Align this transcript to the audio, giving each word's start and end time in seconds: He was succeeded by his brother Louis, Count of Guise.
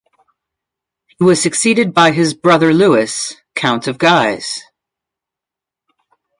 He 1.05 1.23
was 1.23 1.39
succeeded 1.39 1.93
by 1.93 2.11
his 2.11 2.33
brother 2.33 2.73
Louis, 2.73 3.35
Count 3.53 3.85
of 3.85 3.99
Guise. 3.99 4.63